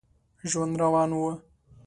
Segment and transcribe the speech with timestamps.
[0.49, 1.21] ژوند روان و.